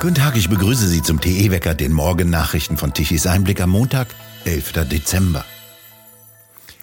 [0.00, 4.08] Guten Tag, ich begrüße Sie zum TE-Wecker, den Morgennachrichten von Tichys Einblick am Montag,
[4.46, 4.88] 11.
[4.88, 5.44] Dezember.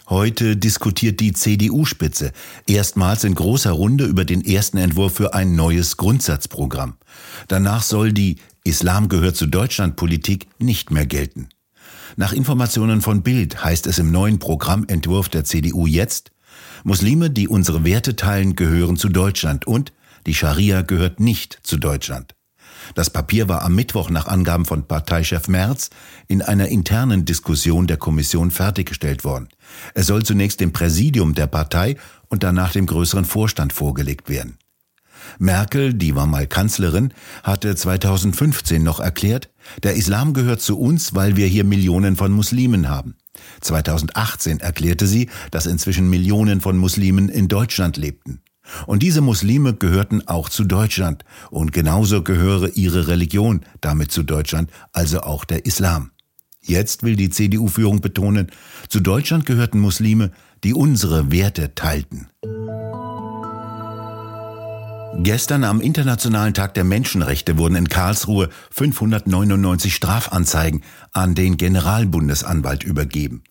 [0.08, 2.32] Heute diskutiert die CDU-Spitze
[2.68, 6.98] erstmals in großer Runde über den ersten Entwurf für ein neues Grundsatzprogramm.
[7.48, 11.50] Danach soll die Islam gehört zu Deutschland Politik nicht mehr gelten.
[12.18, 16.30] Nach Informationen von Bild heißt es im neuen Programmentwurf der CDU jetzt,
[16.84, 19.92] Muslime, die unsere Werte teilen, gehören zu Deutschland und
[20.28, 22.37] die Scharia gehört nicht zu Deutschland.
[22.96, 25.90] Das Papier war am Mittwoch nach Angaben von Parteichef Merz
[26.28, 29.50] in einer internen Diskussion der Kommission fertiggestellt worden.
[29.94, 31.96] Es soll zunächst dem Präsidium der Partei
[32.30, 34.58] und danach dem größeren Vorstand vorgelegt werden.
[35.40, 37.14] Merkel, die war mal Kanzlerin,
[37.44, 39.50] hatte 2015 noch erklärt,
[39.84, 43.16] der Islam gehört zu uns, weil wir hier Millionen von Muslimen haben.
[43.62, 48.42] 2018 erklärte sie, dass inzwischen Millionen von Muslimen in Deutschland lebten.
[48.86, 54.70] Und diese Muslime gehörten auch zu Deutschland und genauso gehöre ihre Religion damit zu Deutschland,
[54.92, 56.12] also auch der Islam.
[56.62, 58.52] Jetzt will die CDU-Führung betonen,
[58.90, 60.32] zu Deutschland gehörten Muslime,
[60.64, 62.28] die unsere Werte teilten.
[65.20, 73.44] Gestern am Internationalen Tag der Menschenrechte wurden in Karlsruhe 599 Strafanzeigen an den Generalbundesanwalt übergeben.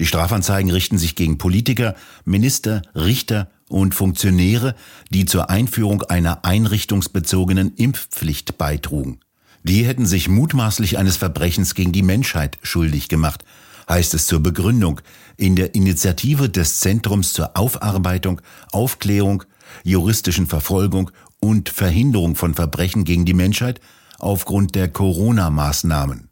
[0.00, 1.94] Die Strafanzeigen richten sich gegen Politiker,
[2.24, 4.74] Minister, Richter und Funktionäre,
[5.10, 9.20] die zur Einführung einer einrichtungsbezogenen Impfpflicht beitrugen.
[9.62, 13.44] Die hätten sich mutmaßlich eines Verbrechens gegen die Menschheit schuldig gemacht,
[13.88, 15.00] heißt es zur Begründung
[15.36, 19.44] in der Initiative des Zentrums zur Aufarbeitung, Aufklärung,
[19.82, 23.80] juristischen Verfolgung und Verhinderung von Verbrechen gegen die Menschheit
[24.18, 26.25] aufgrund der Corona-Maßnahmen.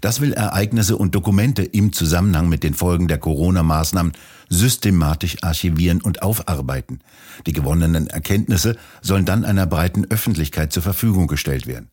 [0.00, 4.12] Das will Ereignisse und Dokumente im Zusammenhang mit den Folgen der Corona-Maßnahmen
[4.48, 7.00] systematisch archivieren und aufarbeiten.
[7.46, 11.90] Die gewonnenen Erkenntnisse sollen dann einer breiten Öffentlichkeit zur Verfügung gestellt werden.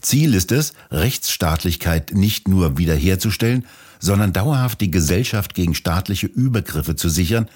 [0.00, 3.66] Ziel ist es, Rechtsstaatlichkeit nicht nur wiederherzustellen,
[3.98, 7.48] sondern dauerhaft die Gesellschaft gegen staatliche Übergriffe zu sichern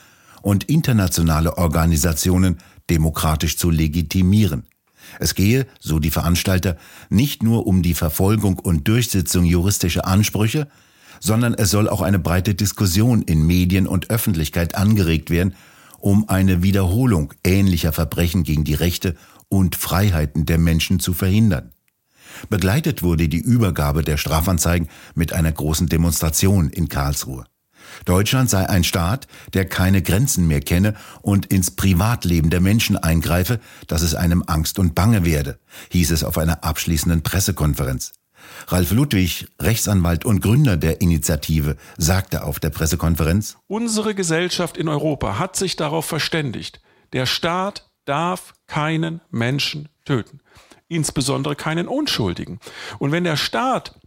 [0.42, 2.58] und internationale Organisationen
[2.90, 4.64] demokratisch zu legitimieren.
[5.20, 6.76] Es gehe, so die Veranstalter,
[7.10, 10.68] nicht nur um die Verfolgung und Durchsetzung juristischer Ansprüche,
[11.20, 15.54] sondern es soll auch eine breite Diskussion in Medien und Öffentlichkeit angeregt werden,
[16.00, 19.14] um eine Wiederholung ähnlicher Verbrechen gegen die Rechte
[19.48, 21.72] und Freiheiten der Menschen zu verhindern.
[22.48, 27.44] Begleitet wurde die Übergabe der Strafanzeigen mit einer großen Demonstration in Karlsruhe.
[28.04, 33.60] Deutschland sei ein Staat, der keine Grenzen mehr kenne und ins Privatleben der Menschen eingreife,
[33.86, 35.58] dass es einem Angst und Bange werde,
[35.90, 38.12] hieß es auf einer abschließenden Pressekonferenz.
[38.68, 45.38] Ralf Ludwig, Rechtsanwalt und Gründer der Initiative, sagte auf der Pressekonferenz, Unsere Gesellschaft in Europa
[45.38, 46.80] hat sich darauf verständigt,
[47.12, 50.40] der Staat darf keinen Menschen töten,
[50.88, 52.58] insbesondere keinen Unschuldigen.
[52.98, 54.00] Und wenn der Staat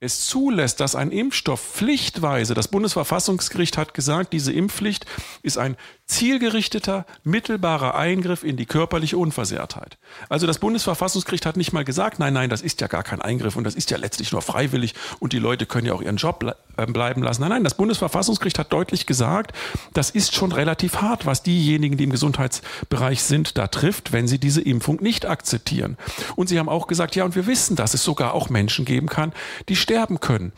[0.00, 5.06] es zulässt, dass ein Impfstoff pflichtweise, das Bundesverfassungsgericht hat gesagt, diese Impfpflicht
[5.42, 9.98] ist ein zielgerichteter, mittelbarer Eingriff in die körperliche Unversehrtheit.
[10.28, 13.56] Also das Bundesverfassungsgericht hat nicht mal gesagt, nein, nein, das ist ja gar kein Eingriff
[13.56, 16.44] und das ist ja letztlich nur freiwillig und die Leute können ja auch ihren Job
[16.76, 17.40] äh, bleiben lassen.
[17.40, 19.52] Nein, nein, das Bundesverfassungsgericht hat deutlich gesagt,
[19.94, 24.38] das ist schon relativ hart, was diejenigen, die im Gesundheitsbereich sind, da trifft, wenn sie
[24.38, 25.96] diese Impfung nicht akzeptieren.
[26.36, 29.08] Und sie haben auch gesagt, ja, und wir wissen, dass es sogar auch Menschen geben
[29.08, 29.32] kann,
[29.68, 30.52] die sterben können.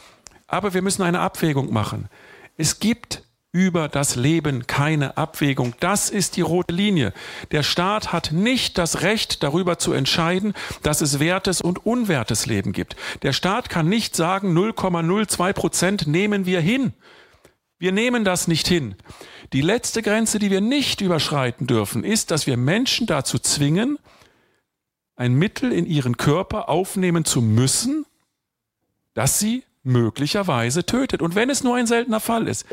[0.47, 2.09] Aber wir müssen eine Abwägung machen.
[2.59, 3.23] Es gibt
[3.53, 5.75] über das Leben keine Abwägung.
[5.81, 7.15] Das ist die rote Linie.
[7.51, 12.73] Der Staat hat nicht das Recht darüber zu entscheiden, dass es wertes und unwertes Leben
[12.73, 12.97] gibt.
[13.23, 16.93] Der Staat kann nicht sagen, 0,02 Prozent nehmen wir hin.
[17.79, 18.97] Wir nehmen das nicht hin.
[19.53, 23.99] Die letzte Grenze, die wir nicht überschreiten dürfen, ist, dass wir Menschen dazu zwingen,
[25.17, 28.05] ein Mittel in ihren Körper aufnehmen zu müssen,
[29.15, 31.23] das sie möglicherweise tötet.
[31.23, 32.67] Und wenn es nur ein seltener Fall ist.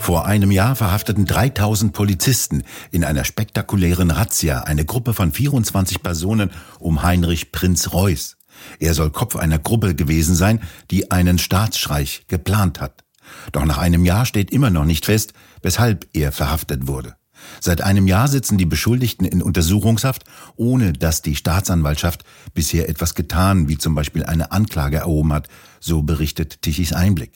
[0.00, 6.50] Vor einem Jahr verhafteten 3000 Polizisten in einer spektakulären Razzia eine Gruppe von 24 Personen
[6.78, 8.38] um Heinrich Prinz Reuß.
[8.78, 13.04] Er soll Kopf einer Gruppe gewesen sein, die einen Staatsstreich geplant hat.
[13.52, 17.14] Doch nach einem Jahr steht immer noch nicht fest, weshalb er verhaftet wurde.
[17.60, 20.24] Seit einem Jahr sitzen die Beschuldigten in Untersuchungshaft,
[20.56, 25.48] ohne dass die Staatsanwaltschaft bisher etwas getan, wie zum Beispiel eine Anklage erhoben hat,
[25.80, 27.32] so berichtet Tichys Einblick.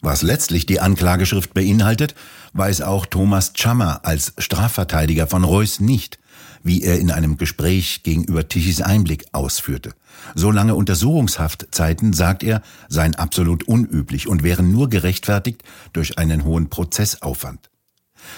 [0.00, 2.14] Was letztlich die Anklageschrift beinhaltet,
[2.52, 6.18] weiß auch Thomas Chammer als Strafverteidiger von Reuß nicht,
[6.62, 9.94] wie er in einem Gespräch gegenüber Tichys Einblick ausführte.
[10.34, 15.62] So lange Untersuchungshaftzeiten, sagt er, seien absolut unüblich und wären nur gerechtfertigt
[15.94, 17.70] durch einen hohen Prozessaufwand.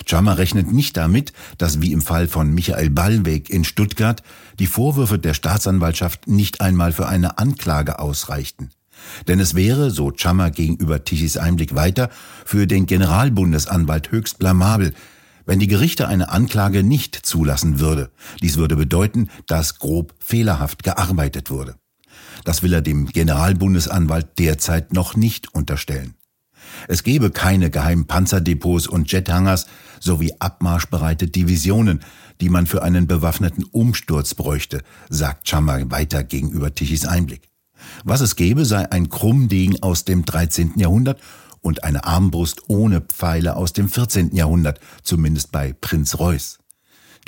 [0.07, 4.23] Chammer rechnet nicht damit, dass wie im Fall von Michael Ballweg in Stuttgart
[4.59, 8.71] die Vorwürfe der Staatsanwaltschaft nicht einmal für eine Anklage ausreichten.
[9.29, 12.11] Denn es wäre, so Chammer gegenüber Tichys Einblick weiter,
[12.45, 14.95] für den Generalbundesanwalt höchst blamabel,
[15.45, 18.11] wenn die Gerichte eine Anklage nicht zulassen würde.
[18.43, 21.77] Dies würde bedeuten, dass grob fehlerhaft gearbeitet wurde.
[22.45, 26.16] Das will er dem Generalbundesanwalt derzeit noch nicht unterstellen.
[26.89, 29.67] Es gebe keine geheimen Panzerdepots und Jethangars
[30.01, 32.01] sowie abmarschbereite Divisionen,
[32.41, 37.49] die man für einen bewaffneten Umsturz bräuchte, sagt Chammer weiter gegenüber Tichys Einblick.
[38.05, 40.75] Was es gebe, sei ein Krummdegen aus dem 13.
[40.77, 41.21] Jahrhundert
[41.61, 44.35] und eine Armbrust ohne Pfeile aus dem 14.
[44.35, 46.59] Jahrhundert, zumindest bei Prinz Reuß.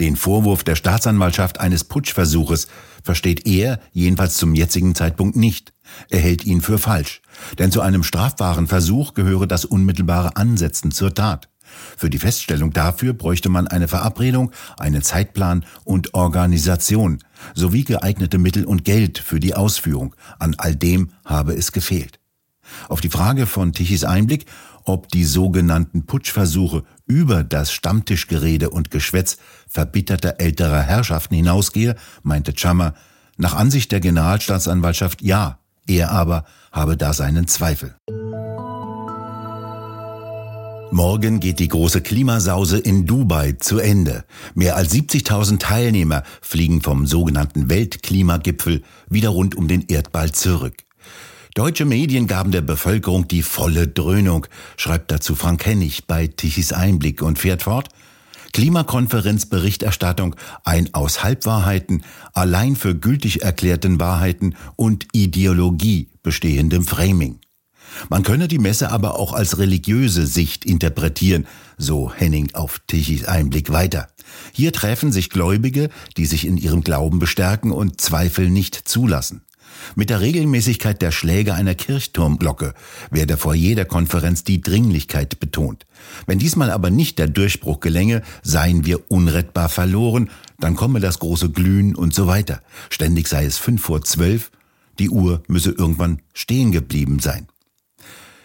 [0.01, 2.69] Den Vorwurf der Staatsanwaltschaft eines Putschversuches
[3.03, 5.73] versteht er, jedenfalls zum jetzigen Zeitpunkt nicht.
[6.11, 7.23] Er hält ihn für falsch.
[7.59, 11.49] Denn zu einem strafbaren Versuch gehöre das unmittelbare Ansetzen zur Tat.
[11.97, 17.19] Für die Feststellung dafür bräuchte man eine Verabredung, einen Zeitplan und Organisation
[17.55, 20.15] sowie geeignete Mittel und Geld für die Ausführung.
[20.39, 22.21] An all dem habe es gefehlt.
[22.89, 24.47] Auf die Frage von Tichys Einblick,
[24.85, 32.95] ob die sogenannten Putschversuche über das Stammtischgerede und Geschwätz verbitterter älterer Herrschaften hinausgehe, meinte Chammer,
[33.37, 37.97] nach Ansicht der Generalstaatsanwaltschaft ja, er aber habe da seinen Zweifel.
[40.91, 44.25] Morgen geht die große Klimasause in Dubai zu Ende.
[44.55, 50.88] Mehr als 70.000 Teilnehmer fliegen vom sogenannten Weltklimagipfel wieder rund um den Erdball zurück.
[51.55, 54.47] Deutsche Medien gaben der Bevölkerung die volle Dröhnung,
[54.77, 57.89] schreibt dazu Frank Hennig bei Tichys Einblick und fährt fort.
[58.53, 60.35] Klimakonferenzberichterstattung
[60.65, 62.03] ein aus Halbwahrheiten,
[62.33, 67.41] allein für gültig erklärten Wahrheiten und Ideologie bestehendem Framing.
[68.09, 71.47] Man könne die Messe aber auch als religiöse Sicht interpretieren,
[71.77, 74.09] so Henning auf Tichys Einblick weiter.
[74.53, 79.43] Hier treffen sich Gläubige, die sich in ihrem Glauben bestärken und Zweifel nicht zulassen.
[79.95, 82.75] Mit der Regelmäßigkeit der Schläge einer Kirchturmglocke
[83.11, 85.87] werde vor jeder Konferenz die Dringlichkeit betont.
[86.27, 91.51] Wenn diesmal aber nicht der Durchbruch gelänge, seien wir unrettbar verloren, dann komme das große
[91.51, 92.61] Glühen und so weiter.
[92.91, 94.51] Ständig sei es fünf vor zwölf,
[94.99, 97.47] die Uhr müsse irgendwann stehen geblieben sein.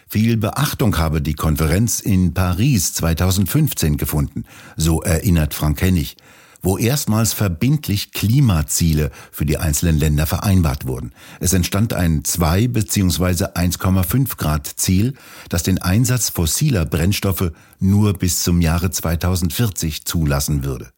[0.08, 4.44] Viel Beachtung habe die Konferenz in Paris 2015 gefunden,
[4.76, 6.16] so erinnert Frank Hennig,
[6.64, 11.12] wo erstmals verbindlich Klimaziele für die einzelnen Länder vereinbart wurden.
[11.38, 13.44] Es entstand ein 2 bzw.
[13.54, 15.14] 1,5 Grad Ziel,
[15.48, 20.90] das den Einsatz fossiler Brennstoffe nur bis zum Jahre 2040 zulassen würde.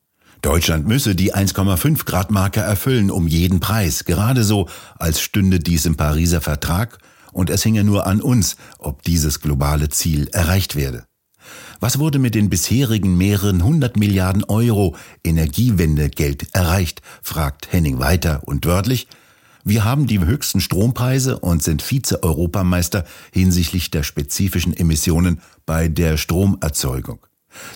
[0.42, 5.86] Deutschland müsse die 1,5 Grad Marke erfüllen um jeden Preis, gerade so, als stünde dies
[5.86, 6.98] im Pariser Vertrag
[7.32, 11.04] und es hinge nur an uns, ob dieses globale Ziel erreicht werde.
[11.80, 18.64] Was wurde mit den bisherigen mehreren hundert Milliarden Euro Energiewendegeld erreicht, fragt Henning weiter und
[18.66, 19.06] wörtlich,
[19.68, 27.18] wir haben die höchsten Strompreise und sind Vize-Europameister hinsichtlich der spezifischen Emissionen bei der Stromerzeugung.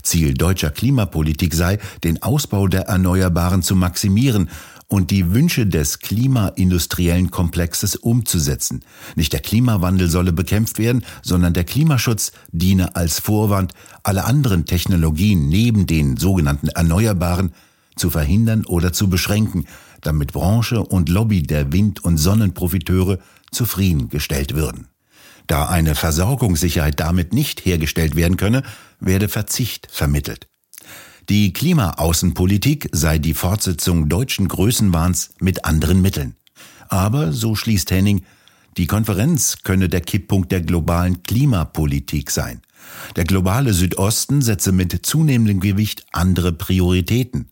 [0.02, 4.50] Ziel deutscher Klimapolitik sei, den Ausbau der Erneuerbaren zu maximieren
[4.90, 8.84] und die Wünsche des klimaindustriellen Komplexes umzusetzen.
[9.14, 13.72] Nicht der Klimawandel solle bekämpft werden, sondern der Klimaschutz diene als Vorwand,
[14.02, 17.54] alle anderen Technologien neben den sogenannten Erneuerbaren
[17.94, 19.66] zu verhindern oder zu beschränken,
[20.00, 23.20] damit Branche und Lobby der Wind- und Sonnenprofiteure
[23.52, 24.88] zufriedengestellt würden.
[25.46, 28.64] Da eine Versorgungssicherheit damit nicht hergestellt werden könne,
[28.98, 30.48] werde Verzicht vermittelt.
[31.30, 36.34] Die Klimaaußenpolitik sei die Fortsetzung deutschen Größenwahns mit anderen Mitteln.
[36.88, 38.24] Aber, so schließt Henning,
[38.76, 42.62] die Konferenz könne der Kipppunkt der globalen Klimapolitik sein.
[43.14, 47.50] Der globale Südosten setze mit zunehmendem Gewicht andere Prioritäten.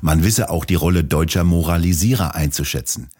[0.00, 3.10] Man wisse auch die Rolle deutscher Moralisierer einzuschätzen.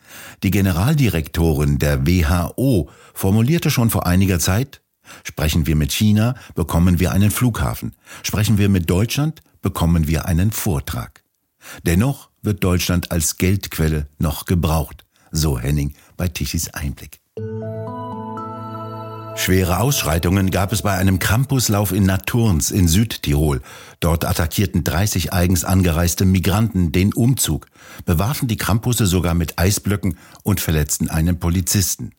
[0.45, 4.81] Die Generaldirektorin der WHO formulierte schon vor einiger Zeit,
[5.25, 7.95] Sprechen wir mit China, bekommen wir einen Flughafen.
[8.23, 11.23] Sprechen wir mit Deutschland, bekommen wir einen Vortrag.
[11.85, 17.21] Dennoch wird Deutschland als Geldquelle noch gebraucht, so Henning bei Tichys Einblick.
[19.39, 23.63] Schwere Ausschreitungen gab es bei einem Campuslauf in Naturns in Südtirol.
[24.01, 27.67] Dort attackierten 30 eigens angereiste Migranten den Umzug,
[28.05, 32.11] bewarfen die Krampusse sogar mit Eisblöcken und verletzten einen Polizisten.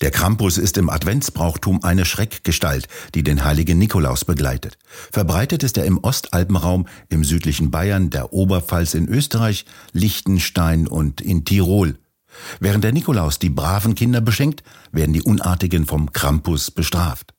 [0.00, 4.76] Der Krampus ist im Adventsbrauchtum eine Schreckgestalt, die den heiligen Nikolaus begleitet.
[5.12, 11.44] Verbreitet ist er im Ostalpenraum, im südlichen Bayern, der Oberpfalz in Österreich, Liechtenstein und in
[11.44, 11.96] Tirol.
[12.58, 17.32] Während der Nikolaus die braven Kinder beschenkt, werden die Unartigen vom Krampus bestraft.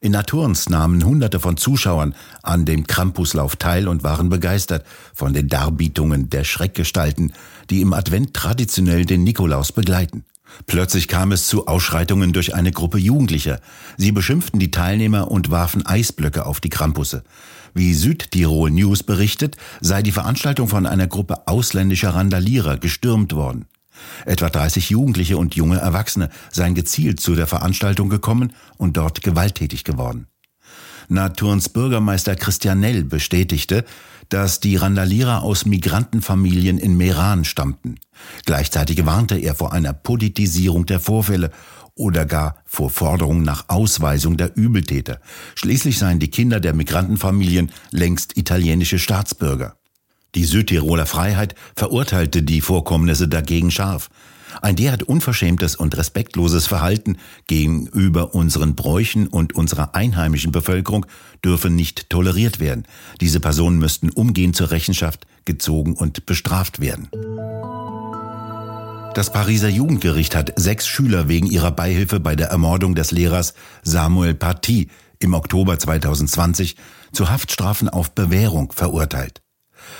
[0.00, 5.48] In Naturns nahmen Hunderte von Zuschauern an dem Krampuslauf teil und waren begeistert von den
[5.48, 7.32] Darbietungen der Schreckgestalten,
[7.68, 10.24] die im Advent traditionell den Nikolaus begleiten.
[10.66, 13.60] Plötzlich kam es zu Ausschreitungen durch eine Gruppe Jugendlicher.
[13.96, 17.24] Sie beschimpften die Teilnehmer und warfen Eisblöcke auf die Krampusse.
[17.74, 23.66] Wie Südtirol News berichtet, sei die Veranstaltung von einer Gruppe ausländischer Randalierer gestürmt worden.
[24.24, 29.84] Etwa 30 Jugendliche und junge Erwachsene seien gezielt zu der Veranstaltung gekommen und dort gewalttätig
[29.84, 30.26] geworden.
[31.10, 33.84] Naturns Bürgermeister Christian Nell bestätigte,
[34.28, 37.96] dass die Randalierer aus Migrantenfamilien in Meran stammten.
[38.46, 41.50] Gleichzeitig warnte er vor einer Politisierung der Vorfälle
[41.96, 45.20] oder gar vor Forderungen nach Ausweisung der Übeltäter.
[45.56, 49.76] Schließlich seien die Kinder der Migrantenfamilien längst italienische Staatsbürger.
[50.36, 54.10] Die Südtiroler Freiheit verurteilte die Vorkommnisse dagegen scharf.
[54.62, 57.16] Ein derart unverschämtes und respektloses Verhalten
[57.46, 61.06] gegenüber unseren Bräuchen und unserer einheimischen Bevölkerung
[61.44, 62.86] dürfe nicht toleriert werden.
[63.20, 67.08] Diese Personen müssten umgehend zur Rechenschaft gezogen und bestraft werden.
[69.14, 74.34] Das Pariser Jugendgericht hat sechs Schüler wegen ihrer Beihilfe bei der Ermordung des Lehrers Samuel
[74.34, 74.88] Paty
[75.18, 76.76] im Oktober 2020
[77.12, 79.42] zu Haftstrafen auf Bewährung verurteilt.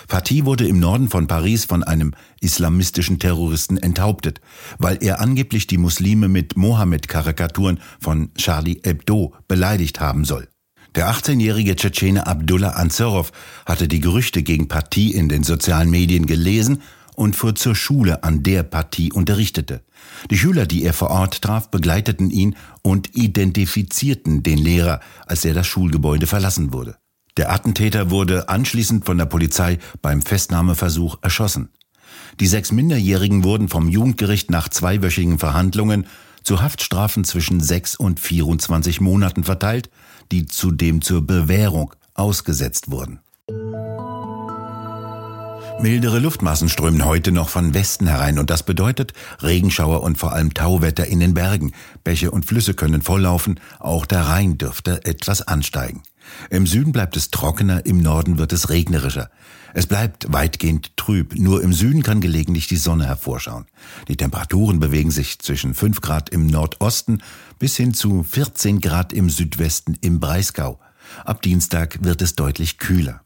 [0.09, 4.41] Paty wurde im Norden von Paris von einem islamistischen Terroristen enthauptet,
[4.79, 10.49] weil er angeblich die Muslime mit Mohammed-Karikaturen von Charlie Hebdo beleidigt haben soll.
[10.97, 13.31] Der 18-jährige Tschetschene Abdullah Ansarov
[13.65, 16.83] hatte die Gerüchte gegen Paty in den sozialen Medien gelesen
[17.15, 19.83] und fuhr zur Schule, an der Paty unterrichtete.
[20.31, 25.55] Die Schüler, die er vor Ort traf, begleiteten ihn und identifizierten den Lehrer, als er
[25.55, 26.97] das Schulgebäude verlassen wurde.
[27.37, 31.71] Der Attentäter wurde anschließend von der Polizei beim Festnahmeversuch erschossen.
[32.39, 36.07] Die sechs Minderjährigen wurden vom Jugendgericht nach zweiwöchigen Verhandlungen
[36.43, 39.91] zu Haftstrafen zwischen sechs und 24 Monaten verteilt,
[40.33, 43.21] die zudem zur Bewährung ausgesetzt wurden.
[45.81, 50.53] Mildere Luftmassen strömen heute noch von Westen herein und das bedeutet Regenschauer und vor allem
[50.53, 51.73] Tauwetter in den Bergen.
[52.05, 56.03] Bäche und Flüsse können volllaufen, auch der Rhein dürfte etwas ansteigen.
[56.50, 59.31] Im Süden bleibt es trockener, im Norden wird es regnerischer.
[59.73, 63.67] Es bleibt weitgehend trüb, nur im Süden kann gelegentlich die Sonne hervorschauen.
[64.09, 67.23] Die Temperaturen bewegen sich zwischen 5 Grad im Nordosten
[67.59, 70.81] bis hin zu 14 Grad im Südwesten im Breisgau.
[71.25, 73.23] Ab Dienstag wird es deutlich kühler.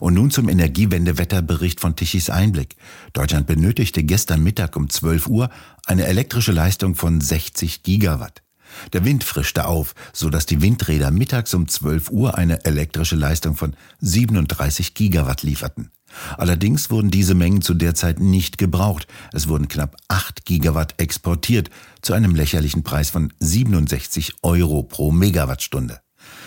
[0.00, 2.76] Und nun zum Energiewendewetterbericht von Tichys Einblick.
[3.12, 5.50] Deutschland benötigte gestern Mittag um 12 Uhr
[5.84, 8.43] eine elektrische Leistung von 60 Gigawatt.
[8.92, 13.56] Der Wind frischte auf, so dass die Windräder mittags um 12 Uhr eine elektrische Leistung
[13.56, 15.90] von 37 Gigawatt lieferten.
[16.36, 19.06] Allerdings wurden diese Mengen zu der Zeit nicht gebraucht.
[19.32, 21.70] Es wurden knapp 8 Gigawatt exportiert
[22.02, 26.00] zu einem lächerlichen Preis von 67 Euro pro Megawattstunde.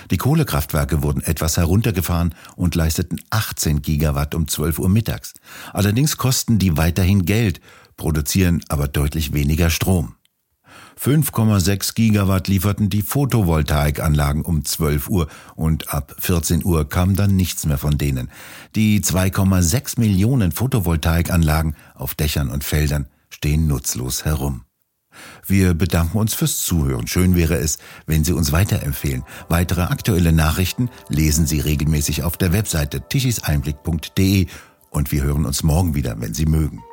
[0.10, 5.34] Die Kohlekraftwerke wurden etwas heruntergefahren und leisteten 18 Gigawatt um 12 Uhr mittags.
[5.74, 7.60] Allerdings kosten die weiterhin Geld,
[7.98, 10.16] produzieren aber deutlich weniger Strom.
[11.00, 17.66] 5,6 Gigawatt lieferten die Photovoltaikanlagen um 12 Uhr und ab 14 Uhr kam dann nichts
[17.66, 18.30] mehr von denen.
[18.75, 24.63] Die 2,6 Millionen Photovoltaikanlagen auf Dächern und Feldern stehen nutzlos herum.
[25.46, 27.08] Wir bedanken uns fürs Zuhören.
[27.08, 29.24] Schön wäre es, wenn Sie uns weiterempfehlen.
[29.50, 34.48] Weitere aktuelle Nachrichten lesen Sie regelmäßig auf der Webseite tischiseinblick.de
[34.89, 36.84] und wir hören uns morgen wieder, wenn Sie mögen.